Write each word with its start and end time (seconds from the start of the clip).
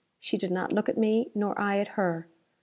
She 0.19 0.35
did 0.35 0.49
not 0.49 0.71
look 0.73 0.89
at 0.89 0.97
me, 0.97 1.29
nor 1.35 1.53
I 1.61 1.77
at 1.77 1.89
her. 1.89 2.27